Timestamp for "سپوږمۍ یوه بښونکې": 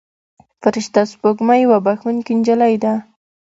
1.11-2.33